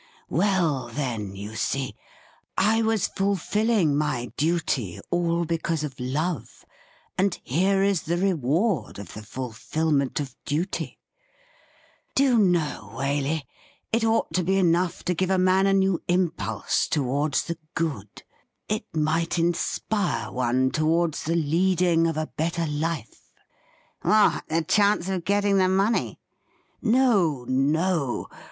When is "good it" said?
17.75-18.85